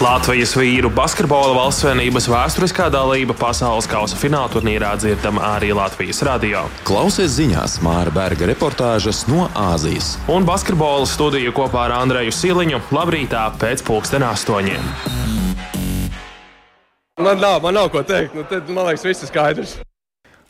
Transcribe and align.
Latvijas 0.00 0.54
vīru 0.56 0.88
basketbola 0.96 1.52
valstsvienības 1.58 2.24
vēsturiskā 2.32 2.86
dalība 2.88 3.34
pasaules 3.36 3.84
kausa 3.84 4.16
fināla 4.16 4.48
turnīrā 4.48 4.94
dzirdama 4.96 5.42
arī 5.58 5.74
Latvijas 5.76 6.22
radio. 6.24 6.62
Klausies 6.88 7.34
ziņās 7.36 7.74
Māra 7.84 8.08
Berga 8.14 8.48
reportāžas 8.48 9.26
no 9.28 9.50
Āzijas. 9.52 10.14
Un 10.32 10.48
basketbola 10.48 11.04
studiju 11.04 11.52
kopā 11.52 11.84
ar 11.90 11.98
Andreju 11.98 12.32
Siliņu 12.32 12.80
labrītā 12.96 13.44
pēc 13.60 13.84
pulksten 13.84 14.24
astoņiem. 14.24 14.88
Man 17.20 17.44
nav, 17.44 17.60
man 17.60 17.76
nav 17.76 17.92
ko 17.92 18.00
teikt. 18.00 18.32
Nu, 18.32 18.48
tad, 18.48 18.72
man 18.72 18.88
liekas, 18.88 19.04
viss 19.04 19.28
ir 19.28 19.34
skaidrs. 19.34 19.76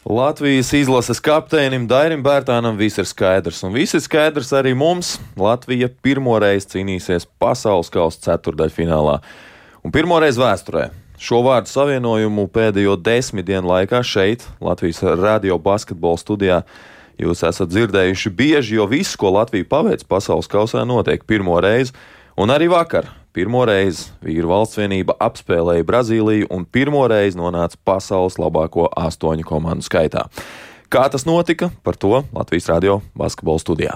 Latvijas 0.05 0.73
izlases 0.73 1.19
kapteinim 1.21 1.83
Dairim 1.85 2.23
Bērtānam 2.25 2.79
viss 2.80 2.96
ir 2.96 3.05
skaidrs, 3.05 3.59
un 3.69 3.75
viss 3.77 3.93
ir 3.93 4.01
skaidrs 4.01 4.48
arī 4.57 4.73
mums. 4.73 5.19
Latvija 5.37 5.91
pirmoreiz 6.01 6.65
cīnīsies 6.73 7.27
pasaules 7.37 7.93
kausa 7.93 8.23
ceturdaļfinālā. 8.24 9.19
Un 9.84 9.93
pirmoreiz 9.93 10.41
vēsturē 10.41 10.87
šo 11.21 11.43
vārdu 11.45 11.69
savienojumu 11.69 12.47
pēdējo 12.48 12.97
desmit 12.97 13.45
dienu 13.51 13.69
laikā 13.69 14.01
šeit, 14.01 14.47
Latvijas 14.65 15.02
radio 15.21 15.59
basketbola 15.60 16.16
studijā, 16.16 16.62
jūs 17.21 17.45
esat 17.45 17.69
dzirdējuši 17.69 18.32
bieži, 18.32 18.79
jo 18.80 18.88
viss, 18.88 19.21
ko 19.21 19.35
Latvija 19.37 19.69
paveic 19.69 20.07
pasaules 20.09 20.48
kausā, 20.48 20.87
notiek 20.88 21.29
pirmo 21.29 21.60
reizi, 21.60 21.93
un 22.41 22.53
arī 22.53 22.71
vakar 22.73 23.11
Pirmo 23.30 23.61
reizi 23.62 24.09
vīru 24.27 24.49
valsts 24.51 24.75
vienība 24.80 25.15
apspēlēja 25.23 25.85
Brazīliju 25.87 26.49
un 26.51 26.65
pirmo 26.66 27.05
reizi 27.07 27.39
nonāca 27.39 27.79
pasaules 27.87 28.41
labāko 28.43 28.89
astoņu 28.91 29.47
komandu 29.47 29.87
skaitā. 29.87 30.25
Kā 30.91 31.05
tas 31.15 31.23
notika, 31.29 31.69
par 31.87 31.95
to 31.95 32.25
Latvijas 32.35 32.66
radio 32.73 32.97
basketbola 33.15 33.63
studijā. 33.63 33.95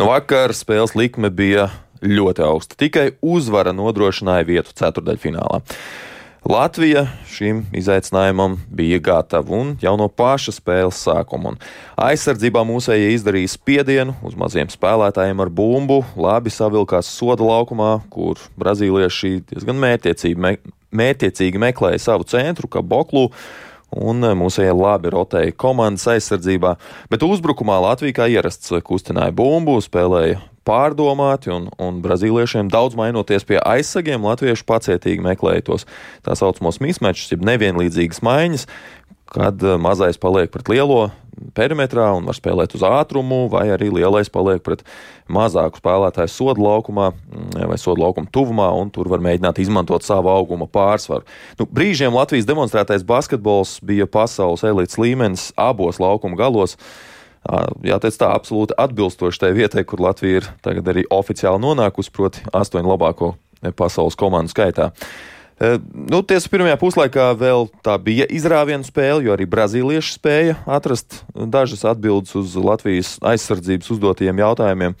Nu, 0.00 0.08
vakar 0.08 0.56
spēles 0.56 0.96
likme 0.96 1.28
bija 1.28 1.68
ļoti 2.00 2.48
augsta. 2.48 2.80
Tikai 2.80 3.10
uzvara 3.20 3.76
nodrošināja 3.76 4.48
vietu 4.48 4.72
ceturdaļfinālā. 4.80 5.60
Latvija 6.46 7.08
šim 7.26 7.64
izaicinājumam 7.74 8.52
bija 8.70 9.00
gatava 9.02 9.50
un 9.56 9.72
jau 9.82 9.96
no 9.98 10.06
paša 10.06 10.52
spēles 10.54 11.00
sākuma. 11.02 11.56
Aizsardzībā 11.98 12.62
mūsējie 12.68 13.08
izdarīja 13.16 13.50
spiedienu 13.50 14.14
uz 14.22 14.36
maziem 14.38 14.70
spēlētājiem 14.70 15.42
ar 15.42 15.50
bumbu, 15.50 16.04
labi 16.14 16.52
savilkās 16.54 17.10
soda 17.10 17.42
laukumā, 17.42 17.96
kur 18.14 18.38
brazīlieši 18.62 19.32
diezgan 19.50 19.80
mērķiecīgi, 19.82 20.38
me, 20.38 20.54
mērķiecīgi 20.94 21.62
meklēja 21.66 22.04
savu 22.06 22.28
centru, 22.30 22.70
kā 22.70 22.82
Boklu. 22.82 23.32
Un 23.96 24.22
mūsējie 24.38 24.74
labi 24.74 25.10
rotēja 25.14 25.54
komandas 25.58 26.06
aizsardzībā, 26.14 26.76
bet 27.10 27.26
uzbrukumā 27.26 27.78
Latvija 27.88 28.20
kā 28.20 28.30
ierasts 28.30 28.74
kustināja 28.86 29.34
bumbu, 29.34 29.80
spēlēja 29.82 30.38
pārdomāti, 30.66 31.52
un, 31.54 31.70
un 31.82 32.02
brazīliešiem 32.04 32.70
daudz 32.72 32.98
mainoties 32.98 33.46
pie 33.48 33.60
aizsagiem, 33.62 34.26
latvieši 34.26 34.66
pacietīgi 34.66 35.24
meklēja 35.24 35.68
tos 35.70 35.86
tā 36.26 36.36
saucamos 36.38 36.80
mismečus, 36.82 37.30
jeb 37.32 37.46
nevienlīdzīgas 37.46 38.22
maiņas, 38.26 38.66
kad 39.32 39.62
eh, 39.62 39.78
mazais 39.80 40.18
paliek 40.22 40.50
pret 40.52 40.70
lielo 40.70 41.06
perimetrā 41.56 42.08
un 42.16 42.26
var 42.28 42.36
spēlēt 42.36 42.74
uz 42.78 42.84
ātrumu, 42.86 43.46
vai 43.52 43.66
arī 43.74 43.90
lielais 43.92 44.30
paliek 44.32 44.62
pret 44.64 44.84
mazāku 45.32 45.80
spēlētāju 45.82 46.32
sodu 46.32 46.64
laukumā 46.64 47.10
mm, 47.12 47.66
vai 47.70 47.76
sodu 47.80 48.04
laukuma 48.04 48.30
tuvumā, 48.32 48.70
un 48.80 48.92
tur 48.94 49.10
var 49.12 49.20
mēģināt 49.24 49.60
izmantot 49.60 50.06
savu 50.06 50.30
auguma 50.32 50.68
pārsvaru. 50.70 51.26
Nu, 51.60 51.68
brīžiem 51.68 52.14
Latvijas 52.16 52.48
demonstrētais 52.48 53.04
basketbols 53.06 53.78
bija 53.84 54.08
pasaules 54.08 54.64
elites 54.66 54.98
līmenis 55.00 55.50
abos 55.60 56.00
laukuma 56.02 56.38
galos 56.40 56.78
jāteic 57.86 58.18
tā, 58.20 58.32
absolūti 58.34 58.76
atbilstoši 58.80 59.42
tai 59.42 59.52
vietai, 59.56 59.84
kur 59.88 60.02
Latvija 60.02 60.42
ir 60.42 60.50
tagad 60.64 60.90
arī 60.92 61.06
oficiāli 61.12 61.62
nonākusi, 61.62 62.12
proti, 62.14 62.44
astoņu 62.56 62.92
labāko 62.92 63.34
pasaules 63.76 64.18
komandu 64.18 64.52
skaitā. 64.52 64.92
Nu, 65.56 66.20
tiesa, 66.20 66.50
pirmajā 66.52 66.76
puslaikā 66.76 67.30
vēl 67.40 67.70
tā 67.84 67.94
bija 68.02 68.26
izrāviena 68.28 68.84
spēle, 68.84 69.22
jo 69.24 69.32
arī 69.32 69.46
brazīlieši 69.48 70.18
spēja 70.18 70.58
atrast 70.68 71.22
dažas 71.32 71.86
atbildes 71.88 72.34
uz 72.36 72.58
Latvijas 72.60 73.14
aizsardzības 73.24 73.88
uzdotajiem 73.94 74.42
jautājumiem. 74.44 74.98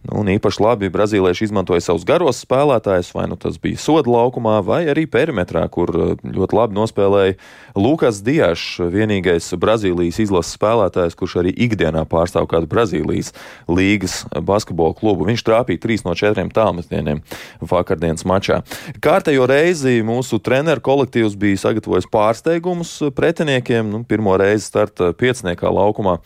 Nu, 0.00 0.22
un 0.22 0.30
īpaši 0.32 0.62
labi 0.64 0.88
brazīlieši 0.92 1.44
izmantoja 1.44 1.82
savus 1.84 2.06
garos 2.08 2.38
spēlētājus, 2.40 3.10
vai 3.12 3.26
nu 3.28 3.36
tas 3.40 3.58
bija 3.60 3.76
soda 3.80 4.08
laukumā, 4.08 4.56
vai 4.64 4.80
arī 4.88 5.04
perimetrā, 5.10 5.66
kur 5.72 5.90
eh, 5.92 6.12
ļoti 6.24 6.56
labi 6.56 6.76
nospēlēja 6.78 7.34
Lukas 7.76 8.22
Diešs, 8.24 8.80
vienīgais 8.94 9.50
Brazīlijas 9.60 10.22
izlases 10.24 10.56
spēlētājs, 10.56 11.16
kurš 11.20 11.36
arī 11.42 11.52
ikdienā 11.66 12.06
pārstāv 12.08 12.48
kādu 12.48 12.70
Brazīlijas 12.70 13.34
līgas 13.68 14.22
basketbola 14.32 14.96
klubu. 14.96 15.28
Viņš 15.28 15.44
trāpīja 15.44 15.82
3 15.84 16.06
no 16.08 16.14
4 16.16 16.46
tālmetieniem 16.56 17.20
vakardienas 17.60 18.24
mačā. 18.28 18.62
Kārtējo 19.04 19.44
reizi 19.50 19.98
mūsu 20.06 20.40
treneru 20.40 20.80
kolektīvs 20.86 21.36
bija 21.40 21.60
sagatavojis 21.66 22.08
pārsteigumus 22.08 22.96
pretiniekiem. 23.16 23.92
Nu, 23.92 24.00
pirmo 24.08 24.38
reizi 24.40 24.64
starta 24.70 25.12
pieciniekā 25.12 25.68
laukumā. 25.76 26.22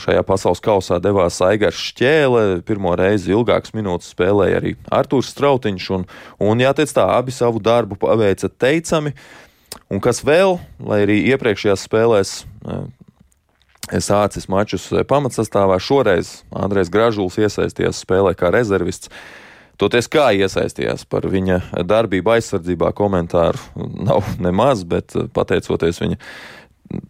Šajā 0.00 0.22
pasaules 0.24 0.62
kausā 0.64 0.96
devās 1.04 1.36
Aigars 1.44 1.76
Šķēle. 1.90 2.62
Pirmo 2.64 2.94
reizi 2.96 3.34
ilgākas 3.34 3.74
minūtes 3.76 4.14
spēlēja 4.14 4.60
arī 4.62 4.74
Artūrs 4.88 5.34
Strautiņš. 5.34 5.88
Un, 5.98 6.06
un 6.40 6.62
jāteic 6.64 6.94
tā, 6.96 7.04
abi 7.18 7.34
savu 7.34 7.60
darbu 7.60 7.98
paveica 8.00 8.48
teicami. 8.48 9.12
Un 9.92 10.00
kas 10.00 10.22
vēl, 10.24 10.56
lai 10.80 11.02
arī 11.04 11.18
iepriekšējās 11.34 11.84
spēlēs 11.84 12.34
sācis 14.00 14.48
mačus 14.48 14.88
pamatsastāvā, 15.08 15.76
šoreiz 15.82 16.38
Andrēs 16.54 16.90
Gražuls 16.92 17.36
iesaistījās 17.36 18.00
spēlē 18.04 18.32
kā 18.38 18.52
rezervists. 18.54 19.10
Toties 19.76 20.06
kā 20.06 20.28
iesaistījās 20.38 21.02
par 21.10 21.26
viņa 21.26 21.82
darbību 21.82 22.36
aizsardzībā, 22.36 22.92
komentāru 22.94 23.58
nav 24.06 24.22
nemaz, 24.46 24.84
bet 24.88 25.16
pateicoties 25.34 26.00
viņa 26.00 26.20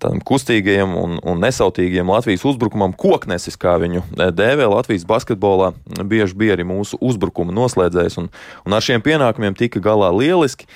tādam 0.00 0.20
kustīgajam 0.24 0.96
un, 0.98 1.16
un 1.22 1.40
nesautīgajam 1.44 2.12
Latvijas 2.14 2.44
uzbrukumam, 2.48 2.94
koknesis, 2.98 3.58
kā 3.60 3.76
viņu 3.82 4.02
e, 4.02 4.28
dēvē 4.34 4.68
Latvijas 4.70 5.06
basketbolā, 5.08 5.72
bieži 6.02 6.36
bija 6.38 6.56
arī 6.56 6.66
mūsu 6.68 6.98
uzbrukuma 7.04 7.54
noslēdzējs, 7.54 8.18
un, 8.22 8.28
un 8.66 8.76
ar 8.76 8.84
šiem 8.84 9.04
pienākumiem 9.04 9.56
tika 9.58 9.82
galā 9.84 10.12
lieliski. 10.14 10.68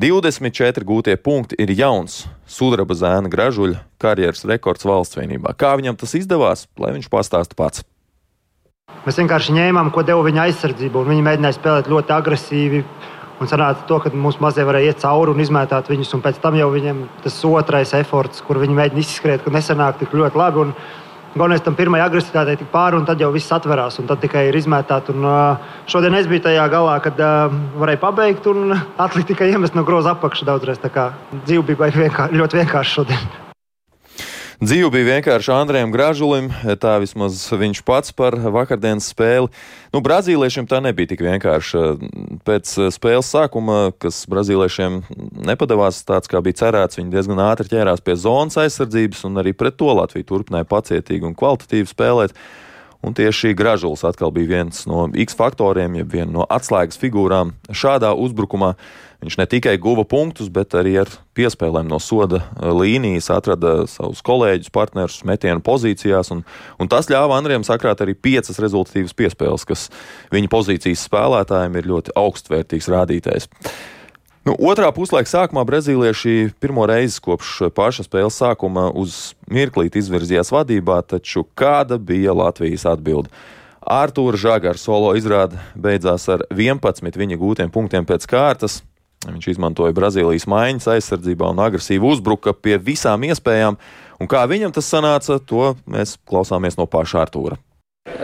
24 0.00 0.82
gūtie 0.82 1.14
punkti 1.22 1.54
ir 1.62 1.70
jauns 1.78 2.24
sudraba 2.50 2.96
zēna 2.98 3.30
gražuļa 3.30 3.84
karjeras 4.02 4.42
rekords 4.50 4.86
valsts 4.88 5.20
vienībā. 5.20 5.54
Kā 5.54 5.76
viņam 5.78 5.98
tas 6.00 6.16
izdevās, 6.18 6.66
lai 6.82 6.90
viņš 6.96 7.10
pastāsta 7.12 7.54
pats. 7.54 7.84
Mēs 9.04 9.18
vienkārši 9.20 9.54
ņēmām, 9.54 9.90
ko 9.94 10.02
deva 10.06 10.24
viņa 10.26 10.48
aizsardzība, 10.48 11.02
un 11.02 11.12
viņi 11.12 11.24
mēģināja 11.28 11.56
spēlēt 11.58 11.90
ļoti 11.92 12.14
agresīvi 12.16 12.82
Un 13.42 13.50
sanāca 13.50 13.82
to, 13.88 13.98
ka 13.98 14.12
mūsu 14.14 14.42
mazie 14.44 14.62
varēja 14.66 14.92
iet 14.92 15.00
cauri 15.02 15.32
un 15.34 15.40
izmētāt 15.42 15.88
viņus, 15.90 16.12
un 16.14 16.22
pēc 16.22 16.38
tam 16.42 16.54
jau 16.58 16.68
viņiem 16.70 17.00
tas 17.24 17.40
otrais 17.48 17.94
efforts, 17.98 18.44
kur 18.46 18.60
viņi 18.62 18.76
mēģina 18.78 19.02
izskriet, 19.02 19.42
ka 19.42 19.50
nesanāk 19.54 19.98
tik 20.02 20.14
ļoti 20.14 20.38
labi. 20.38 20.68
Un, 20.68 20.76
Galvenais 21.34 21.64
tam 21.66 21.74
pirmajai 21.74 22.06
agresivitātei 22.06 22.60
tik 22.60 22.68
pāri, 22.70 22.94
un 22.94 23.06
tad 23.08 23.18
jau 23.18 23.32
viss 23.34 23.50
atverās, 23.50 23.96
un 23.98 24.06
tad 24.06 24.20
tikai 24.22 24.44
ir 24.52 24.54
izmētāts. 24.54 25.10
Šodien 25.90 26.14
es 26.14 26.28
biju 26.30 26.44
tajā 26.46 26.68
galā, 26.70 26.94
kad 27.02 27.18
uh, 27.18 27.56
varēju 27.82 28.02
pabeigt, 28.04 28.46
un 28.52 28.76
atlika 28.78 29.32
tikai 29.32 29.50
iemest 29.50 29.74
no 29.74 29.82
groza 29.82 30.14
apakšas 30.14 30.46
daudzreiz. 30.46 30.78
Tā 30.78 30.94
kā 30.94 31.08
dzīve 31.40 31.74
bija 31.74 31.90
vienkār, 31.90 32.30
ļoti 32.38 32.62
vienkārša 32.62 33.00
šodien. 33.00 33.43
Dzīve 34.64 34.88
bija 34.94 35.18
vienkārši 35.18 35.50
Andrejam 35.52 35.90
Gražulim, 35.92 36.46
tā 36.80 36.94
vismaz 37.02 37.36
viņš 37.52 37.82
pats 37.84 38.14
par 38.16 38.32
vakardienas 38.32 39.10
spēli. 39.12 39.50
Nu, 39.92 40.00
Brazīliešiem 40.00 40.64
tā 40.70 40.78
nebija 40.80 41.10
tik 41.10 41.20
vienkārša. 41.26 41.82
Pēc 42.48 42.72
spēles 42.94 43.28
sākuma, 43.34 43.90
kas 44.00 44.22
Brazīliešiem 44.30 45.02
nepadavās 45.50 46.00
tāds, 46.08 46.30
kā 46.32 46.40
bija 46.40 46.62
cerēts, 46.62 46.96
viņi 46.96 47.12
diezgan 47.12 47.42
ātri 47.44 47.74
ķērās 47.74 48.00
pie 48.06 48.16
zonas 48.22 48.56
aizsardzības, 48.62 49.26
un 49.28 49.42
arī 49.42 49.52
pret 49.52 49.76
to 49.76 49.90
Latviju 50.00 50.30
turpināja 50.30 50.70
pacietīgi 50.70 51.28
un 51.28 51.36
kvalitatīvi 51.36 51.90
spēlēt. 51.90 52.32
Un 53.04 53.12
tieši 53.12 53.52
Gražulis 53.56 54.04
atkal 54.06 54.32
bija 54.32 54.48
viens 54.56 54.86
no 54.88 55.06
X 55.12 55.36
faktoriem, 55.36 55.98
jeb 56.00 56.14
viena 56.14 56.30
no 56.32 56.44
atslēgas 56.48 56.96
figūrām 57.00 57.52
šādā 57.68 58.14
uzbrukumā. 58.16 58.72
Viņš 59.24 59.36
ne 59.40 59.46
tikai 59.48 59.74
guva 59.80 60.04
punktus, 60.08 60.50
bet 60.52 60.74
arī 60.76 60.98
ar 61.00 61.10
piespēlēm 61.36 61.88
no 61.88 61.98
soda 62.00 62.42
līnijas 62.60 63.30
atrada 63.32 63.86
savus 63.88 64.20
kolēģus, 64.24 64.72
partnerus 64.72 65.22
metienu 65.28 65.64
pozīcijās. 65.64 66.32
Un, 66.34 66.42
un 66.80 66.90
tas 66.92 67.08
ļāva 67.12 67.38
Andriem 67.38 67.64
sakrāt 67.64 68.00
arī 68.04 68.16
piecas 68.16 68.60
rezultatīvas 68.60 69.16
piespēles, 69.16 69.64
kas 69.68 69.88
viņa 70.34 70.52
pozīcijas 70.52 71.04
spēlētājiem 71.08 71.80
ir 71.80 71.90
ļoti 71.92 72.16
augstvērtīgs 72.20 72.90
rādītājs. 72.92 73.48
Nu, 74.44 74.52
otrā 74.60 74.90
puslaika 74.92 75.30
sākumā 75.30 75.62
brazīlieši 75.64 76.50
pirmo 76.60 76.84
reizi 76.84 77.16
kopš 77.24 77.70
paša 77.72 78.04
spēles 78.04 78.36
sākuma 78.36 78.90
uz 78.92 79.32
mirklīti 79.48 80.02
izvirzījās 80.02 80.52
vadībā, 80.52 80.98
taču 81.08 81.46
kāda 81.56 81.96
bija 81.96 82.34
Latvijas 82.36 82.84
atbilde? 82.90 83.32
Artūra 83.80 84.36
Žagara 84.40 84.80
solo 84.80 85.14
izrāde 85.16 85.56
beidzās 85.72 86.28
ar 86.28 86.44
11 86.52 87.16
viņa 87.20 87.40
gūtiem 87.40 87.72
punktiem 87.72 88.04
pēc 88.04 88.28
kārtas. 88.28 88.82
Viņš 89.24 89.48
izmantoja 89.54 89.96
Brazīlijas 89.96 90.44
maiņas 90.52 90.90
aizsardzībā 90.98 91.48
un 91.48 91.64
agresīvi 91.64 92.04
uzbruka 92.04 92.52
pie 92.52 92.76
visām 92.76 93.24
iespējām. 93.24 93.80
Un 94.20 94.28
kā 94.28 94.44
viņam 94.48 94.76
tas 94.76 94.88
sanāca, 94.92 95.40
to 95.40 95.72
mēs 95.88 96.18
klausāmies 96.28 96.76
no 96.76 96.84
paša 96.84 97.24
Artūra. 97.24 97.56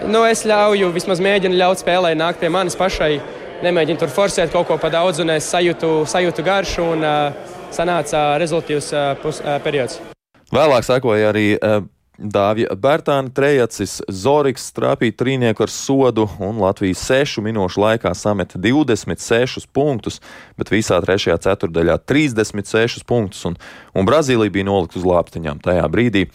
nu, 0.04 0.26
es 0.28 0.44
ļauju, 0.44 0.92
vismaz 0.92 1.20
mēģinu 1.24 1.56
ļaut 1.56 1.80
spēlē 1.80 2.12
nākt 2.12 2.44
pie 2.44 2.52
manis 2.52 2.76
pašai. 2.76 3.14
Nemēģinu 3.60 4.00
tur 4.00 4.08
forsēt 4.08 4.52
kaut 4.54 4.70
ko 4.70 4.78
pa 4.80 4.88
daudz, 4.88 5.18
un 5.20 5.34
es 5.34 5.44
sajūtu, 5.52 6.06
sajūtu 6.08 6.44
garšu, 6.46 6.84
un 6.94 7.02
uh, 7.04 7.56
sanāca 7.76 8.38
rezultātīvs 8.40 8.86
uh, 8.94 9.08
pus, 9.20 9.42
uh, 9.44 9.58
periods. 9.60 9.98
Vēlāk 10.50 10.86
sekoja 10.86 11.28
arī 11.28 11.44
Dāvija 12.20 12.72
Bērtāna 12.76 13.30
trejacis, 13.32 13.98
Zoriks 14.08 14.66
trāpīja 14.76 15.14
trīnieku 15.22 15.64
ar 15.64 15.72
sodu 15.72 16.26
un 16.40 16.58
Latvijas 16.60 17.04
sešu 17.08 17.44
minūšu 17.44 17.80
laikā 17.84 18.14
sameta 18.16 18.60
26 18.60 19.68
punktus, 19.72 20.18
bet 20.56 20.72
visā 20.72 20.98
trešajā 21.04 21.38
ceturdaļā 21.44 22.00
36 22.08 23.06
punktus, 23.08 23.44
un, 23.48 23.60
un 23.92 24.08
Brazīlija 24.08 24.56
bija 24.56 24.68
nolikta 24.68 25.00
uz 25.00 25.06
lāpstiņām 25.08 25.62
tajā 25.64 25.86
brīdī. 25.92 26.26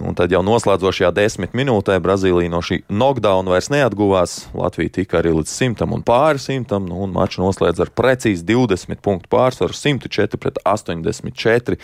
Nu, 0.00 0.14
tad 0.16 0.32
jau 0.32 0.40
noslēdzošajā 0.40 1.10
desmit 1.12 1.52
minūtē 1.56 1.98
Brazīlija 2.00 2.50
no 2.50 2.62
šī 2.64 2.80
knockdown 2.88 3.50
vairs 3.52 3.68
neatguvās. 3.72 4.36
Latvija 4.56 4.94
tika 5.02 5.20
arī 5.20 5.34
līdz 5.36 5.52
simtam 5.52 5.92
un 5.92 6.04
pāri 6.06 6.40
simtam, 6.40 6.86
nu, 6.88 7.02
un 7.04 7.12
maču 7.12 7.42
noslēdz 7.44 7.84
ar 7.84 7.92
precīzi 7.92 8.46
20 8.48 9.02
punktu 9.04 9.28
pārsvaru 9.32 9.76
104 9.76 10.40
pret 10.40 10.60
84. 10.64 11.76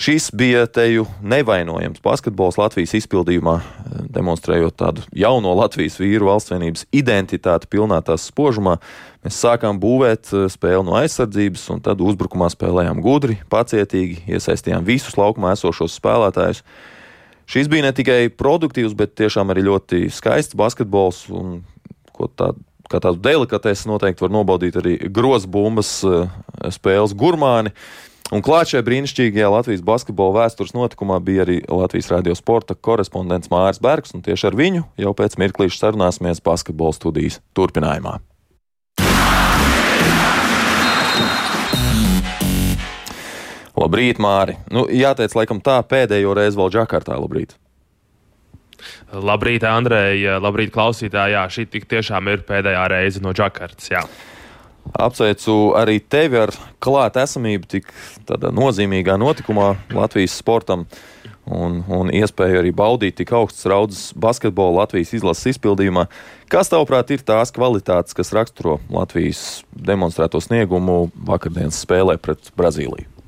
Šis 0.00 0.30
bija 0.32 0.64
teju 0.66 1.04
nevainojams 1.22 2.00
basketbols 2.00 2.56
Latvijas 2.56 2.94
izpildījumā, 2.96 3.58
demonstrējot 4.08 4.78
tādu 4.80 5.02
jauno 5.12 5.52
Latvijas 5.58 5.98
vīru 6.00 6.30
valstsvienības 6.30 6.86
identitāti 6.96 7.68
pilnā 7.68 7.98
tās 8.02 8.24
spožumā. 8.30 8.78
Mēs 9.20 9.42
sākām 9.44 9.76
būvēt 9.78 10.32
eh, 10.32 10.46
spēli 10.48 10.86
no 10.88 10.96
aizsardzības, 10.98 11.66
un 11.74 11.82
tad 11.84 12.00
uzbrukumā 12.00 12.48
spēlējām 12.50 13.02
gudri, 13.04 13.36
pacietīgi, 13.52 14.22
iesaistījām 14.32 14.88
visus 14.88 15.20
laukumā 15.20 15.52
esošos 15.58 16.00
spēlētājus. 16.00 16.64
Šis 17.50 17.66
bija 17.70 17.88
ne 17.88 17.90
tikai 17.94 18.28
produktīvs, 18.30 18.94
bet 18.94 19.16
tiešām 19.18 19.50
arī 19.50 19.64
ļoti 19.66 20.04
skaists 20.14 20.54
basketbols, 20.58 21.24
un 21.34 21.62
tādu 22.38 22.62
kā 22.90 23.00
tādu 23.02 23.22
delikatesi 23.22 23.88
noteikti 23.90 24.24
var 24.24 24.32
nobaudīt 24.34 24.78
arī 24.80 24.96
grozbumbas 25.14 25.92
eh, 26.06 26.30
spēles 26.74 27.14
gurmāni. 27.18 27.74
Un 28.30 28.44
klāt 28.46 28.70
šajā 28.70 28.84
brīnišķīgajā 28.86 29.48
Latvijas 29.50 29.82
basketbola 29.82 30.44
vēstures 30.44 30.74
notikumā 30.76 31.18
bija 31.24 31.42
arī 31.46 31.58
Latvijas 31.66 32.12
radio 32.12 32.36
sporta 32.38 32.76
korespondents 32.78 33.50
Māris 33.50 33.82
Bergs, 33.82 34.14
un 34.14 34.22
tieši 34.26 34.50
ar 34.52 34.58
viņu 34.58 34.86
jau 35.02 35.14
pēc 35.18 35.38
mirklīša 35.42 35.82
sarunāsimies 35.82 36.42
basketbola 36.46 36.94
studijas 36.94 37.40
turpinājumā. 37.58 38.20
Labrīt, 43.80 44.18
Māri! 44.20 44.58
Nu, 44.68 44.84
jāteic, 44.92 45.32
laikam 45.38 45.60
tā 45.64 45.78
pēdējo 45.88 46.34
reizi 46.36 46.58
vēl 46.60 46.72
Džakartā. 46.74 47.16
Labrīt! 47.16 47.54
Labrīt, 49.12 49.64
Andrej! 49.64 50.26
Labrīt, 50.42 50.72
klausītāji! 50.74 51.36
Jā, 51.36 51.46
šī 51.52 51.64
tik 51.72 51.86
tiešām 51.88 52.28
ir 52.32 52.42
pēdējā 52.48 52.82
reize 52.92 53.22
no 53.24 53.32
Džakartas. 53.36 53.88
Jā. 53.92 54.02
Apsveicu 55.00 55.54
arī 55.78 55.98
tevi 56.00 56.40
ar 56.40 56.52
klātesamību 56.82 57.68
tik 57.70 57.88
nozīmīgā 58.56 59.16
notikumā 59.20 59.70
Latvijas 59.96 60.34
sportam 60.40 60.86
un, 61.46 61.80
un 61.88 62.10
iespēju 62.16 62.60
arī 62.60 62.72
baudīt 62.76 63.16
tik 63.20 63.32
augstas 63.36 63.68
raudzes 63.70 64.02
basketbolu 64.12 64.80
Latvijas 64.80 65.14
izlases 65.16 65.54
izpildījumā. 65.54 66.04
Kas, 66.52 66.72
tavuprāt, 66.72 67.12
ir 67.14 67.24
tās 67.24 67.52
kvalitātes, 67.54 68.16
kas 68.16 68.34
raksturo 68.36 68.78
Latvijas 68.92 69.62
demonstrēto 69.72 70.42
sniegumu 70.42 71.06
vakardienas 71.28 71.80
spēlē 71.84 72.18
pret 72.20 72.52
Brazīliju? 72.58 73.19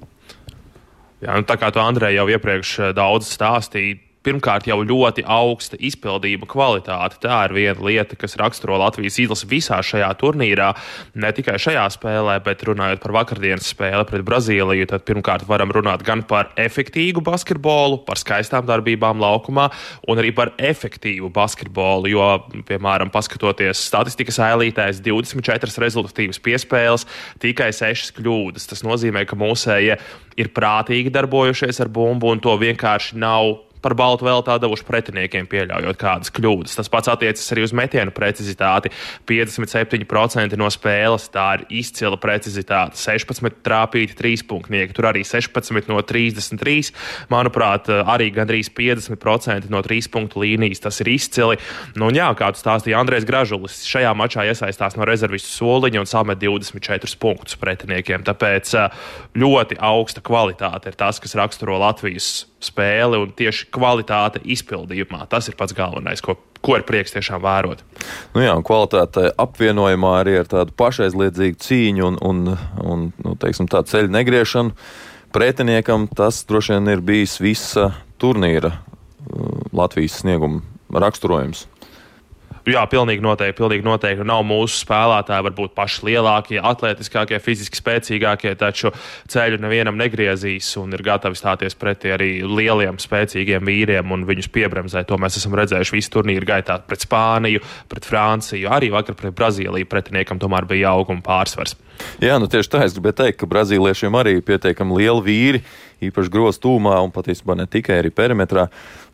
Jā, 1.23 1.37
nu, 1.39 1.47
tā 1.47 1.55
kā 1.55 1.71
tu, 1.71 1.79
Andrej, 1.79 2.17
jau 2.19 2.27
iepriekš 2.35 2.71
daudz 2.99 3.29
stāstīji, 3.31 4.01
pirmkārt 4.27 4.69
jau 4.71 4.79
ļoti 4.87 5.25
augsta 5.27 5.79
izpildījuma 5.79 6.49
kvalitāte. 6.51 7.19
Tā 7.23 7.43
ir 7.47 7.55
viena 7.57 7.87
lieta, 7.87 8.17
kas 8.19 8.37
raksturo 8.41 8.79
Latvijas 8.81 9.19
izlasi 9.23 9.49
visā 9.51 9.81
šajā 9.85 10.11
turnīrā. 10.21 10.73
Ne 11.19 11.33
tikai 11.35 11.59
šajā 11.63 11.85
spēlē, 11.97 12.39
bet 12.45 12.65
runājot 12.67 13.03
par 13.03 13.17
vakardienas 13.19 13.71
spēli 13.73 14.07
pret 14.09 14.25
Brazīliju, 14.27 14.89
tad 14.91 15.07
pirmkārt 15.09 15.47
varam 15.49 15.73
runāt 15.75 16.05
gan 16.07 16.25
par 16.29 16.53
efektīvu 16.61 17.23
basketbolu, 17.27 18.03
par 18.07 18.21
skaistām 18.21 18.67
darbībām 18.69 19.21
laukumā, 19.23 19.69
un 20.09 20.23
arī 20.23 20.33
par 20.37 20.55
efektīvu 20.59 21.33
basketbolu. 21.35 22.11
Jo, 22.13 22.29
piemēram, 22.69 23.13
paskatoties 23.15 23.83
statistikas 23.89 24.39
ailītēs, 24.43 25.03
24 25.05 25.83
rezultatīvas 25.83 26.41
piespēles, 26.43 27.09
tikai 27.43 27.73
6 27.75 28.15
kļūdas. 28.19 28.69
Tas 28.71 28.85
nozīmē, 28.87 29.27
ka 29.29 29.39
mūsējie 29.39 29.99
ir 30.41 30.55
prātīgi 30.55 31.13
darbojušies 31.13 31.83
ar 31.83 31.93
bumbu, 31.93 32.33
un 32.33 32.41
to 32.43 32.55
vienkārši 32.61 33.19
nav 33.21 33.72
par 33.83 33.97
baltu 33.99 34.27
vēl 34.27 34.45
tā 34.47 34.57
devuši 34.63 34.87
pretiniekiem, 34.87 35.49
pieļaujot 35.51 35.99
kādas 36.01 36.33
kļūdas. 36.35 36.77
Tas 36.79 36.91
pats 36.93 37.11
attiecas 37.13 37.53
arī 37.55 37.67
uz 37.67 37.75
metienu 37.77 38.15
precizitāti. 38.15 38.93
57% 39.29 40.59
no 40.61 40.71
spēles 40.73 41.29
tā 41.35 41.49
ir 41.59 41.67
izcila 41.83 42.19
precizitāte. 42.21 42.99
16 43.01 43.63
trāpīti 43.67 44.17
trīspunktnieki, 44.19 44.95
tur 44.97 45.11
arī 45.11 45.25
16 45.27 45.91
no 45.91 46.01
33. 46.07 46.93
Manuprāt, 47.33 47.91
arī 47.91 48.31
gandrīz 48.35 48.71
50% 48.73 49.71
no 49.73 49.83
trīspunktu 49.85 50.43
līnijas 50.43 50.85
tas 50.87 51.03
ir 51.03 51.13
izcili. 51.15 51.59
Nu, 51.97 52.09
un 52.11 52.19
jā, 52.19 52.29
kā 52.39 52.53
tu 52.55 52.63
stāstīji, 52.63 52.97
Andrēs 52.99 53.27
Gražulis 53.29 53.83
šajā 53.89 54.15
mačā 54.19 54.47
iesaistās 54.49 54.97
no 54.99 55.09
rezervistu 55.09 55.51
soliņa 55.59 56.05
un 56.05 56.11
samet 56.11 56.41
24 56.43 57.19
punktus 57.23 57.59
pretiniekiem. 57.61 58.25
Tāpēc 58.27 58.75
ļoti 59.39 59.81
augsta 59.83 60.25
kvalitāte 60.25 60.93
ir 60.93 60.99
tas, 60.99 61.21
kas 61.23 61.37
raksturo 61.39 61.81
Latvijas 61.83 62.52
spēle 62.63 63.21
un 63.23 63.33
tieši 63.37 63.69
kvalitāte 63.75 64.43
izpildījumā. 64.55 65.27
Tas 65.31 65.49
ir 65.51 65.57
pats 65.59 65.75
galvenais, 65.77 66.23
ko, 66.25 66.37
ko 66.65 66.79
ir 66.79 66.87
prieks 66.89 67.15
tiešām 67.17 67.43
vērot. 67.43 67.83
Nu 68.37 68.45
jā, 68.45 68.55
kvalitāte 68.67 69.31
apvienojumā 69.43 70.13
arī 70.21 70.39
ar 70.43 70.51
tādu 70.51 70.75
pašaizliedzīgu 70.79 71.61
cīņu 71.63 72.07
un, 72.09 72.21
un, 72.23 72.55
un 72.83 73.09
nu, 73.25 73.35
teiksim, 73.43 73.71
tā 73.71 73.83
ceļu 73.89 74.13
negriešanu. 74.15 74.77
Pretiniekam 75.33 76.07
tas 76.13 76.43
droši 76.49 76.77
vien 76.77 76.93
ir 76.93 77.05
bijis 77.05 77.39
visa 77.41 77.91
turnīra 78.21 78.75
uh, 78.77 79.63
Latvijas 79.73 80.21
snieguma 80.21 80.61
raksturojums. 80.93 81.67
Jā, 82.69 82.85
pilnīgi 82.87 83.25
noteikti. 83.25 83.57
Pilnīgi 83.59 83.83
noteikti. 83.83 84.27
Nav 84.27 84.45
mūsu 84.47 84.85
spēlētāji, 84.85 85.47
varbūt 85.49 85.73
paši 85.75 86.05
lielākie, 86.07 86.61
atletiskākie, 86.63 87.41
fiziski 87.43 87.81
spēcīgākie, 87.81 88.53
taču 88.61 88.93
ceļu 89.33 89.59
nevienam 89.65 89.99
negriezīs 89.99 90.69
un 90.79 90.95
ir 90.95 91.03
gatavi 91.03 91.39
stāties 91.39 91.75
pretī 91.79 92.13
arī 92.15 92.31
lieliem, 92.47 93.01
spēcīgiem 93.03 93.67
vīriem 93.67 94.15
un 94.15 94.27
viņus 94.29 94.51
piebremzēt. 94.55 95.11
To 95.11 95.19
mēs 95.19 95.41
esam 95.43 95.59
redzējuši 95.59 95.97
visu 95.99 96.15
turnīru 96.19 96.47
gaitā 96.55 96.79
pret 96.87 97.03
Spāniju, 97.03 97.65
pret 97.91 98.07
Franciju, 98.07 98.71
arī 98.71 98.93
vakar 98.95 99.19
pret 99.19 99.35
Brazīliju. 99.35 99.91
Pretiniekam 99.91 100.39
tomēr 100.43 100.69
bija 100.71 100.95
auguma 100.95 101.25
pārsvars. 101.27 101.75
Jā, 102.23 102.39
nu 102.41 102.49
tieši 102.51 102.71
tā 102.71 102.83
es 102.87 102.95
gribēju 102.97 103.19
teikt, 103.19 103.41
ka 103.43 103.49
brazīliešiem 103.51 104.15
arī 104.17 104.37
ir 104.39 104.47
pietiekami 104.47 104.97
lieli 105.01 105.23
vīri, 105.27 105.61
īpaši 106.03 106.33
grozstūmā 106.35 106.97
un 107.05 107.13
patiesībā 107.15 107.57
ne 107.59 107.67
tikai 107.71 108.01
arī 108.01 108.13
perimetrā. 108.15 108.69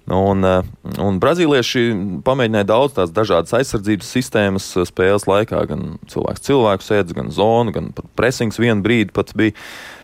Un, 0.09 0.41
eh, 0.45 0.65
un 1.05 1.19
brazīlieši 1.21 1.83
pamēģināja 2.25 2.67
daudz 2.71 2.95
tādas 2.97 3.13
dažādas 3.13 3.53
aizsardzības 3.59 4.09
sistēmas 4.17 4.69
eh, 4.79 4.87
spēles 4.89 5.27
laikā. 5.29 5.61
Gan 5.69 5.85
cilvēks 6.09 6.47
cilvēku 6.49 6.87
sēdz, 6.87 7.15
gan 7.19 7.29
zonu, 7.35 7.75
gan 7.77 7.91
presings 8.17 8.61
vienu 8.61 8.81
brīdi 8.85 9.13
pat 9.13 9.35
bija. 9.37 9.57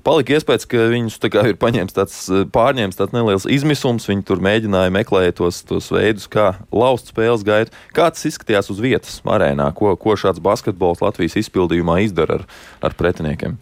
Palika 0.04 0.36
iespējas, 0.36 0.68
ka 0.68 0.90
viņus 0.92 1.16
ir 1.24 1.56
paņēmis 1.56 1.96
tāds 1.96 2.18
eh, 2.28 2.44
pārņēmis 2.52 3.00
tāds 3.00 3.16
neliels 3.16 3.48
izmisums. 3.48 4.10
Viņi 4.10 4.26
tur 4.28 4.44
mēģināja 4.44 4.92
meklēt 4.92 5.40
tos, 5.40 5.62
tos 5.64 5.88
veidus, 5.94 6.28
kā 6.28 6.52
lauzt 6.68 7.14
spēles 7.14 7.46
gaitu. 7.46 7.72
Kā 7.96 8.10
tas 8.12 8.28
izskatījās 8.28 8.68
uz 8.74 8.84
vietas 8.84 9.22
arēnā, 9.24 9.72
ko, 9.72 9.96
ko 9.96 10.18
šāds 10.20 10.44
basketbols 10.44 11.00
Latvijas 11.04 11.40
izpildījumā 11.40 12.02
izdara 12.04 12.42
ar, 12.42 12.50
ar 12.84 12.98
pretiniekiem? 13.00 13.56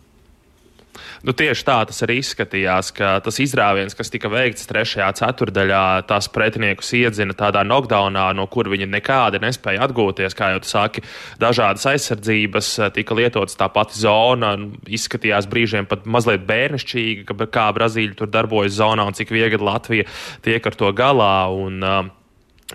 Nu, 1.26 1.32
tieši 1.36 1.64
tā 1.66 1.78
tas 1.88 2.02
arī 2.04 2.18
izskatījās, 2.20 2.90
ka 2.96 3.14
tas 3.24 3.38
izrāviens, 3.42 3.96
kas 3.96 4.12
tika 4.12 4.30
veikts 4.32 4.68
trešajā 4.70 5.08
ceturdaļā, 5.20 5.84
tās 6.10 6.28
pretiniekus 6.32 6.92
iedzina 6.98 7.36
tādā 7.38 7.64
knockdownā, 7.66 8.28
no 8.36 8.46
kur 8.52 8.70
viņi 8.72 8.90
nekādi 8.92 9.40
nespēja 9.42 9.86
atgūties. 9.86 10.36
Kā 10.38 10.52
jau 10.54 10.62
tu 10.64 10.70
saki, 10.72 11.04
dažādas 11.42 11.86
aizsardzības 11.92 12.72
tika 12.96 13.18
lietotas 13.18 13.58
tā 13.60 13.68
pati 13.72 14.00
zona. 14.02 14.54
Izskatījās 14.86 15.48
brīžiem 15.50 15.88
pat 15.90 16.06
mazliet 16.06 16.46
bērnišķīgi, 16.48 17.38
kā 17.52 17.68
Brazīļi 17.76 18.18
tur 18.18 18.32
darbojas 18.32 18.76
zonā 18.80 19.06
un 19.08 19.16
cik 19.16 19.32
viegli 19.34 19.62
Latvija 19.62 20.08
tiek 20.44 20.66
ar 20.66 20.76
to 20.78 20.92
galā. 20.96 21.36
Un, 21.52 21.80
uh, 21.82 22.21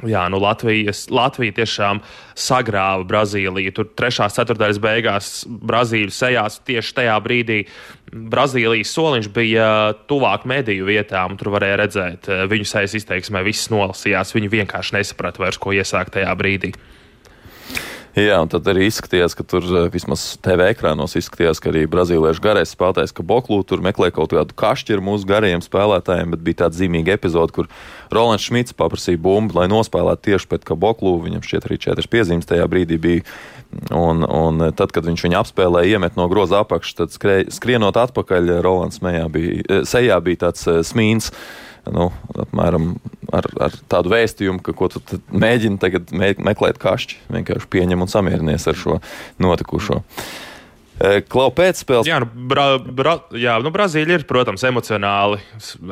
Jā, 0.06 0.28
nu 0.30 0.38
Latvijas, 0.38 1.08
Latvija 1.10 1.56
tiešām 1.58 2.04
sagrāva 2.38 3.06
Brazīliju. 3.08 3.74
Tur 3.74 3.88
trešās 3.98 4.36
ceturtdaļas 4.38 4.80
beigās 4.84 5.30
Brazīlija 5.48 6.14
sejās 6.14 6.60
tieši 6.68 6.94
tajā 7.00 7.16
brīdī. 7.26 7.64
Brazīlijas 8.12 8.92
soliņš 8.94 9.32
bija 9.34 9.70
tuvāk 10.10 10.46
mediju 10.50 10.86
vietām, 10.92 11.38
tur 11.40 11.50
varēja 11.56 11.80
redzēt 11.82 12.30
eh, 12.30 12.46
viņu 12.52 12.70
sejas 12.70 12.94
izteiksmē, 13.02 13.42
viss 13.48 13.72
nolasījās. 13.74 14.36
Viņi 14.38 14.54
vienkārši 14.60 15.00
nesaprata 15.00 15.42
vairs, 15.44 15.58
ko 15.62 15.74
iesākt 15.74 16.14
tajā 16.20 16.38
brīdī. 16.38 16.76
Jā, 18.18 18.40
un 18.42 18.50
tad 18.50 18.66
arī 18.66 18.88
izskatījās, 18.90 19.36
ka 19.38 19.44
tur 19.46 19.62
eh, 19.62 19.84
vismaz 19.94 20.22
TV 20.42 20.72
ekrānos 20.72 21.14
izskatījās, 21.20 21.60
ka 21.62 21.70
arī 21.70 21.84
brazīliešu 21.86 22.42
garais 22.42 22.72
spēlētājs 22.74 23.14
Kaboklu 23.14 23.60
tur 23.70 23.84
meklē 23.86 24.10
kaut 24.16 24.34
kādu 24.34 24.56
kašķiru 24.58 25.04
mūsu 25.06 25.30
garajiem 25.30 25.62
spēlētājiem, 25.62 26.34
bet 26.34 26.42
bija 26.48 26.64
tāda 26.64 26.80
zīmīga 26.80 27.14
epizode, 27.14 27.54
kur 27.54 27.70
Rolands 28.10 28.48
Šmits 28.48 28.74
paprasīja 28.74 29.22
bumbu, 29.22 29.60
lai 29.60 29.68
nospēlētu 29.70 30.32
tieši 30.32 30.50
pret 30.50 30.66
Kaboklu. 30.66 31.14
Viņam 31.28 31.46
šķiet 31.46 31.70
arī 31.70 31.78
četras 31.84 32.10
piezīmes 32.10 32.50
tajā 32.50 32.66
brīdī 32.72 32.98
bija. 33.04 33.28
Un, 33.94 34.26
un 34.26 34.66
tad, 34.74 34.96
kad 34.96 35.06
viņš 35.06 35.28
viņu 35.28 35.38
apspēlēja, 35.44 36.00
iemet 36.00 36.18
no 36.18 36.26
groza 36.32 36.64
apakšas, 36.64 36.98
tad 37.04 37.14
skrē, 37.14 37.38
skrienot 37.54 38.00
atpakaļ, 38.02 38.56
Rolands 38.66 38.98
bija, 39.04 39.62
eh, 39.62 39.86
sejā 39.86 40.18
bija 40.26 40.48
tāds 40.48 40.66
eh, 40.66 40.82
smīns 40.88 41.30
nu, 41.94 42.10
apmēram 42.46 42.96
ar, 43.34 43.48
ar 43.68 43.78
tādu 43.92 44.14
vēstījumu, 44.14 44.64
ka 44.66 44.76
ko 44.78 44.90
tu 44.94 45.02
mēģini 45.32 45.80
tagad 45.82 46.12
me 46.16 46.34
meklēt 46.50 46.82
kašķi. 46.82 47.24
Vienkārši 47.34 47.72
pieņem 47.74 48.04
un 48.04 48.12
samierinies 48.12 48.68
ar 48.70 48.78
šo 48.78 49.00
notikušo. 49.44 50.02
Mm. 50.02 50.47
Klau 51.30 51.52
pēcspēles. 51.54 52.08
Jā, 52.10 52.18
nu, 52.24 52.28
bra, 52.50 52.66
bra, 52.82 53.14
jā, 53.38 53.54
nu, 53.62 53.70
Brazīlija 53.74 54.18
ir, 54.18 54.26
protams, 54.30 54.64
emocionāli, 54.66 55.38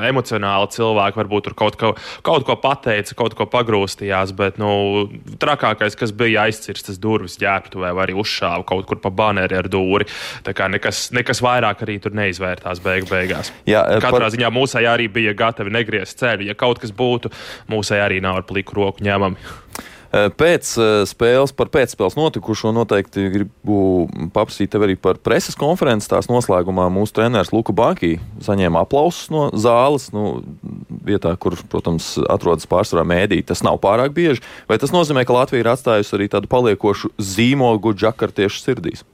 emocionāli 0.10 0.72
cilvēki. 0.74 1.20
Varbūt 1.22 1.48
tur 1.50 1.56
kaut 1.58 1.78
ko, 1.80 1.92
kaut 2.26 2.48
ko 2.48 2.56
pateica, 2.62 3.14
kaut 3.18 3.38
ko 3.38 3.46
pagrūstījās, 3.52 4.34
bet 4.38 4.58
nu, 4.62 4.72
trakākais, 5.42 5.98
kas 6.00 6.14
bija 6.16 6.48
aizcirstas 6.50 6.98
durvis 7.02 7.38
ģērbtuvē 7.42 7.94
vai 7.96 8.08
arī 8.08 8.18
uzšāva 8.22 8.66
kaut 8.68 8.90
kur 8.90 9.02
pa 9.04 9.14
baneri 9.14 9.60
ar 9.60 9.70
dūri. 9.72 10.10
Tā 10.46 10.56
kā 10.58 10.70
nekas, 10.74 11.10
nekas 11.16 11.44
vairāk 11.46 11.86
arī 11.86 12.00
tur 12.02 12.18
neizvērtās 12.18 12.82
beig 12.86 13.10
beigās. 13.12 13.54
Jā, 13.70 13.86
Katrā 14.02 14.26
par... 14.26 14.32
ziņā 14.34 14.50
mūsai 14.54 14.88
arī 14.90 15.10
bija 15.12 15.36
gatavi 15.38 15.74
negriezt 15.76 16.18
ceļu. 16.22 16.50
Ja 16.50 16.58
kaut 16.58 16.82
kas 16.82 16.94
būtu, 16.96 17.30
mūsai 17.72 18.02
arī 18.02 18.24
nav 18.26 18.42
ar 18.42 18.50
pliku 18.50 18.82
roku 18.82 19.06
ņemami. 19.06 19.38
Eh, 20.14 20.28
pēc 20.30 20.70
eh, 20.78 20.92
spēles, 21.10 21.54
par 21.56 21.72
pēcspēles 21.74 22.18
notikušo 22.18 22.72
noteikti 22.76 23.26
gribu 23.34 23.80
paprasīt 24.36 24.72
tev 24.74 24.86
arī 24.88 24.98
par 25.00 25.20
preses 25.24 25.58
konferences. 25.60 26.10
Tās 26.12 26.30
noslēgumā 26.32 26.88
mūsu 26.94 27.16
treneris 27.18 27.52
Luka 27.56 27.74
Bakī 27.76 28.16
saņēma 28.46 28.86
aplausus 28.86 29.32
no 29.34 29.48
zāles, 29.58 30.12
nu, 30.16 30.44
vietā, 31.06 31.34
kur, 31.42 31.58
protams, 31.72 32.14
atrodas 32.32 32.70
pārsvarā 32.70 33.06
mēdī. 33.08 33.42
Tas 33.46 33.66
nav 33.66 33.82
pārāk 33.84 34.14
bieži. 34.16 34.46
Vai 34.70 34.80
tas 34.82 34.94
nozīmē, 34.96 35.26
ka 35.26 35.40
Latvija 35.40 35.66
ir 35.66 35.74
atstājusi 35.74 36.16
arī 36.18 36.30
tādu 36.32 36.52
paliekošu 36.52 37.16
zīmogu 37.18 37.96
džakartiešu 37.98 38.62
sirdīs? 38.62 39.06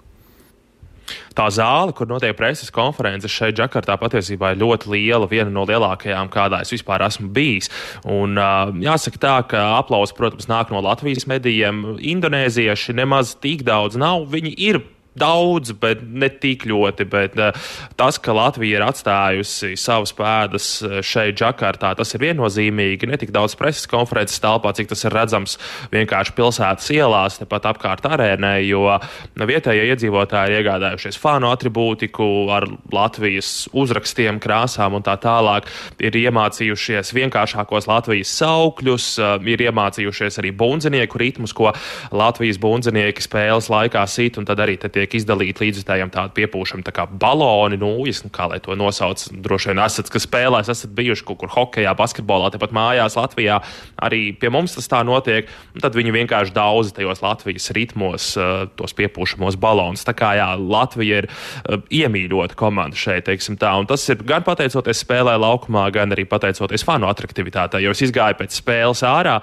Tā 1.37 1.47
zāle, 1.53 1.95
kur 1.97 2.09
notiek 2.09 2.35
preses 2.37 2.71
konferences 2.73 3.33
šeit, 3.33 3.57
Džakartā, 3.59 3.97
patiesībā 4.01 4.53
ir 4.53 4.61
ļoti 4.61 4.91
liela, 4.93 5.29
viena 5.31 5.51
no 5.53 5.65
lielākajām, 5.69 6.31
kādā 6.33 6.61
es 6.65 6.73
vispār 6.73 7.05
esmu 7.07 7.31
bijis. 7.35 7.71
Un, 8.07 8.39
jāsaka 8.83 9.21
tā, 9.21 9.35
ka 9.51 9.65
aplausi, 9.79 10.15
protams, 10.17 10.49
nāk 10.51 10.73
no 10.73 10.81
Latvijas 10.83 11.27
medijiem. 11.29 11.83
Indonēzieši 11.99 12.97
nemaz 12.97 13.35
tik 13.41 13.65
daudz 13.67 13.99
nav. 13.99 14.27
Viņi 14.31 14.55
ir 14.71 14.83
daudz, 15.17 15.73
bet 15.75 16.03
ne 16.07 16.29
tik 16.31 16.65
ļoti. 16.69 17.05
Bet, 17.11 17.35
uh, 17.39 17.55
tas, 17.99 18.19
ka 18.21 18.33
Latvija 18.35 18.79
ir 18.79 18.85
atstājusi 18.85 19.73
savas 19.79 20.13
pēdas 20.15 20.67
eh, 20.85 20.99
šeit, 21.05 21.37
Džakartā, 21.39 21.93
tas 21.97 22.13
ir 22.15 22.23
viennozīmīgi. 22.23 23.09
Ne 23.09 23.19
tik 23.19 23.33
daudz 23.35 23.55
preses 23.59 23.87
konferences 23.89 24.39
telpā, 24.41 24.73
cik 24.75 24.91
tas 24.91 25.03
ir 25.07 25.15
redzams 25.15 25.57
vienkārši 25.91 26.35
pilsētas 26.37 26.89
ielās, 26.95 27.39
tepat 27.41 27.67
apkārt 27.71 28.07
arēnai, 28.07 28.61
jo 28.67 28.85
vietējie 29.35 29.89
iedzīvotāji 29.91 30.53
ir 30.53 30.61
iegādājušies 30.61 31.19
fanu 31.21 31.51
atribūtiku 31.51 32.27
ar 32.53 32.67
Latvijas 32.93 33.67
uzrakstiem, 33.77 34.39
krāsām 34.43 34.97
un 34.99 35.05
tā 35.05 35.17
tālāk. 35.21 35.67
Ir 36.01 36.15
iemācījušies 36.21 37.13
vienkāršākos 37.17 37.89
Latvijas 37.91 38.33
saukļus, 38.41 39.09
uh, 39.19 39.35
ir 39.51 39.65
iemācījušies 39.67 40.39
arī 40.41 40.53
bundzinieku 40.55 41.21
ritmus, 41.21 41.55
ko 41.57 41.73
Latvijas 42.15 42.59
bundzinieki 42.61 43.27
spēles 43.27 43.71
laikā 43.71 44.05
sit, 44.09 44.39
un 44.39 44.47
tad 44.47 44.61
arī 44.63 44.77
te 44.79 44.91
tiek 45.01 45.17
izdalīti 45.19 45.65
līdzjutējiem 45.65 46.11
tādi 46.13 46.35
piepūšami 46.37 46.85
tā 46.85 46.93
kā 46.95 47.07
baloni, 47.09 47.79
nūjas, 47.81 48.23
nu, 48.25 48.31
kā 48.33 48.47
lai 48.51 48.61
to 48.63 48.77
nosauc. 48.77 49.23
Droši 49.43 49.71
vien 49.71 49.81
esat, 49.83 50.11
kas 50.13 50.27
spēlēs, 50.27 50.69
esat 50.71 50.93
bijuši 50.97 51.25
kaut 51.27 51.41
kur 51.41 51.51
hokeja, 51.53 51.95
basketbolā, 51.97 52.51
tepat 52.53 52.75
mājās 52.75 53.17
Latvijā. 53.19 53.59
Arī 54.01 54.21
pie 54.37 54.51
mums 54.53 54.77
tas 54.77 54.89
tā 54.91 55.01
notiek. 55.07 55.49
Tad 55.81 55.97
viņi 55.97 56.13
vienkārši 56.15 56.55
daudz 56.55 56.93
tajos 56.97 57.23
Latvijas 57.25 57.71
ritmos, 57.75 58.31
uh, 58.39 58.67
tos 58.79 58.95
piepūšamos 58.97 59.57
balonus. 59.61 60.05
Tā 60.07 60.15
kā 60.17 60.33
jā, 60.39 60.49
Latvija 60.59 61.23
ir 61.23 61.29
uh, 61.31 61.81
iemīļota 61.89 62.57
komanda 62.59 62.97
šeit, 62.99 63.25
teiksim 63.29 63.59
tā. 63.61 63.73
Un 63.79 63.89
tas 63.89 64.05
ir 64.11 64.21
gan 64.27 64.45
pateicoties 64.47 65.03
spēlē 65.05 65.37
laukumā, 65.41 65.87
gan 65.95 66.13
arī 66.15 66.27
pateicoties 66.29 66.85
fanu 66.87 67.09
attraktivitātei. 67.11 67.83
Jo 67.85 67.95
es 67.95 68.05
izgāju 68.05 68.39
pēc 68.41 68.61
spēles 68.61 69.05
ārā, 69.07 69.39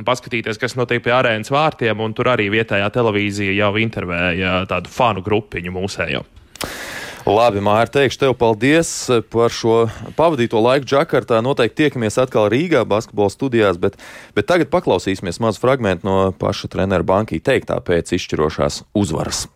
paskatīties, 0.00 0.56
kas 0.60 0.76
notiek 0.78 1.02
pie 1.04 1.12
arēnas 1.12 1.52
vārtiem, 1.52 2.00
un 2.00 2.14
tur 2.16 2.30
arī 2.32 2.48
vietējā 2.52 2.88
televīzija 2.94 3.52
jau 3.58 3.72
intervēja 3.82 4.62
tādu 4.70 4.92
fanu 5.02 5.24
grupiņu 5.26 5.74
mūsējo. 5.74 6.22
Labi, 7.22 7.60
Mārtiņ, 7.62 7.94
teikšu 7.94 8.18
tev 8.18 8.32
paldies 8.34 8.88
par 9.30 9.52
šo 9.54 9.84
pavadīto 10.18 10.58
laiku 10.58 10.88
Džakartā. 10.90 11.38
Noteikti 11.44 11.84
tiekamies 11.84 12.18
atkal 12.18 12.48
Rīgā, 12.50 12.82
basketbola 12.88 13.30
studijās, 13.30 13.78
bet, 13.78 13.94
bet 14.34 14.48
tagad 14.50 14.72
paklausīsimies 14.72 15.38
mazu 15.42 15.62
fragment 15.62 16.02
no 16.06 16.32
paša 16.34 16.72
treneru 16.72 17.06
bankī 17.06 17.38
teiktā 17.38 17.78
pēc 17.78 18.16
izšķirošās 18.18 18.82
uzvaras. 18.98 19.46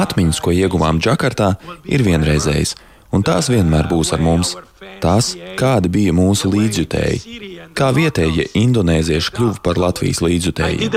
Atmiņas, 0.00 0.40
ko 0.40 0.56
ieguvām 0.56 1.02
Džakartā, 1.04 1.50
ir 1.84 2.06
vienreizējas, 2.06 2.78
un 3.12 3.26
tās 3.28 3.52
vienmēr 3.52 3.92
būs 3.92 4.14
ar 4.16 4.24
mums. 4.24 4.56
Tās, 5.02 5.34
kādi 5.60 5.92
bija 5.92 6.16
mūsu 6.16 6.48
līdzjutēji, 6.50 7.57
kā 7.78 7.92
vietējie 7.94 8.48
indonēzieši 8.58 9.34
kļuva 9.36 9.62
par 9.64 9.80
Latvijas 9.80 10.22
līdzjutēju. 10.24 10.90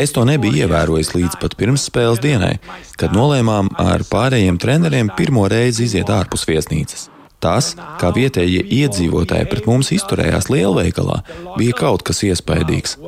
Es 0.00 0.14
to 0.16 0.24
nebiju 0.24 0.64
ievērojis 0.64 1.12
līdz 1.12 1.36
pat 1.42 1.54
pirmsspēles 1.60 2.22
dienai, 2.24 2.54
kad 2.96 3.12
nolēmām 3.12 3.68
ar 3.76 4.06
pārējiem 4.08 4.56
treneriem 4.60 5.10
pirmo 5.16 5.44
reizi 5.50 5.84
iziet 5.90 6.08
ārpus 6.08 6.46
viesnīcas. 6.48 7.10
Tas, 7.40 7.70
kā 8.00 8.10
vietējie 8.12 8.60
iedzīvotāji 8.80 9.48
pret 9.48 9.68
mums 9.68 9.88
izturējās 9.96 10.50
lielveikalā, 10.52 11.22
bija 11.56 11.76
kaut 11.78 12.04
kas 12.04 12.20
iespaidīgs. 12.28 12.98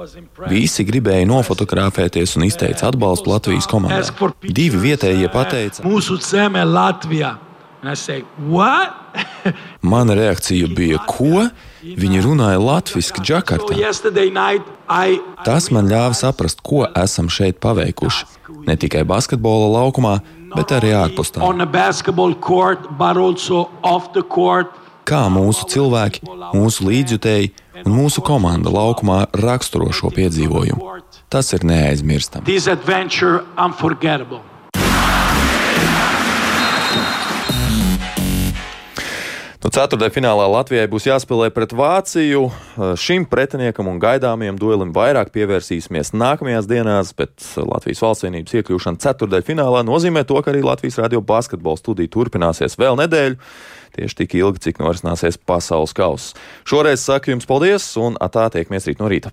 Visi 0.49 0.87
gribēja 0.89 1.29
nofotografēties 1.29 2.39
un 2.39 2.47
izteica 2.49 2.89
atbalstu 2.89 3.33
Latvijas 3.33 3.69
komandai. 3.69 4.31
Divi 4.49 4.81
vietējie 4.87 5.29
pateica: 5.33 5.85
Mūsu 5.85 6.17
zeme 6.25 6.65
Latvijā! 6.65 7.35
Mana 9.93 10.17
reakcija 10.17 10.69
bija, 10.73 11.01
ko? 11.09 11.49
Viņi 11.83 12.21
runāja 12.23 12.61
latviešu 12.63 13.25
Džakartā. 13.27 13.75
Tas 15.43 15.71
man 15.75 15.89
ļāva 15.91 16.15
saprast, 16.15 16.63
ko 16.63 16.85
esam 16.95 17.27
šeit 17.33 17.59
paveikuši. 17.63 18.27
Ne 18.69 18.77
tikai 18.79 19.03
basketbola 19.09 19.67
laukumā, 19.81 20.21
bet 20.55 20.71
arī 20.77 20.93
ārpus 20.95 21.35
tā. 21.35 21.43
Kā 25.03 25.25
mūsu 25.35 25.67
cilvēki, 25.67 26.23
mūsu 26.55 26.87
līdzjutēji 26.87 27.51
un 27.83 27.91
mūsu 27.97 28.23
komanda 28.23 28.71
laukumā 28.71 29.25
raksturo 29.35 29.91
šo 29.91 30.13
piedzīvojumu. 30.15 30.95
Tas 31.33 31.51
ir 31.57 31.67
neaizmirstami. 31.67 32.47
Ceturtajā 39.73 40.13
finālā 40.13 40.45
Latvijai 40.53 40.85
būs 40.93 41.07
jāspēlē 41.07 41.47
pret 41.57 41.71
Vāciju. 41.73 42.43
Šim 43.01 43.25
pretiniekam 43.25 43.87
un 43.89 43.97
gaidāmajam 44.03 44.59
duelim 44.61 44.91
vairāk 44.93 45.31
pievērsīsimies 45.33 46.11
nākamajās 46.13 46.67
dienās, 46.69 47.15
bet 47.17 47.41
Latvijas 47.57 48.03
valsts 48.05 48.27
vienības 48.27 48.53
iekļūšana 48.59 49.01
ceturtajā 49.01 49.47
finālā 49.47 49.81
nozīmē 49.89 50.27
to, 50.29 50.37
ka 50.45 50.53
arī 50.53 50.61
Latvijas 50.67 51.01
radio 51.01 51.23
basketbola 51.25 51.81
studija 51.81 52.13
turpināsies 52.13 52.77
vēl 52.77 53.01
nedēļu. 53.01 53.39
Tieši 53.97 54.19
tik 54.19 54.37
ilgi, 54.43 54.61
cik 54.67 54.83
norisināsies 54.85 55.41
pasaules 55.41 55.97
kausa. 55.97 56.37
Šoreiz 56.69 57.01
saku 57.09 57.33
jums 57.33 57.49
paldies, 57.49 57.89
un 57.97 58.21
tā 58.21 58.45
tiekamies 58.53 58.93
rīt 58.93 59.01
no 59.01 59.09
rīta. 59.09 59.33